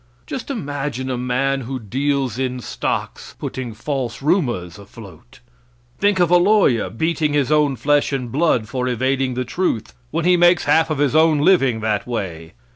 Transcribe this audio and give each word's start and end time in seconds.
Just 0.25 0.49
imagine 0.49 1.11
a 1.11 1.15
man 1.15 1.61
who 1.61 1.77
deals 1.77 2.39
in 2.39 2.59
stocks 2.59 3.35
putting 3.37 3.71
false 3.71 4.19
rumors 4.19 4.79
afloat! 4.79 5.41
Think 5.99 6.19
of 6.19 6.31
a 6.31 6.37
lawyer 6.37 6.89
beating 6.89 7.33
his 7.33 7.51
own 7.51 7.75
flesh 7.75 8.11
and 8.11 8.31
blood 8.31 8.67
for 8.67 8.87
evading 8.87 9.35
the 9.35 9.45
truth, 9.45 9.93
when 10.09 10.25
he 10.25 10.37
makes 10.37 10.63
half 10.65 10.89
of 10.89 10.97
his 10.97 11.15
own 11.15 11.37
living 11.41 11.81
that 11.81 12.07
way! 12.07 12.53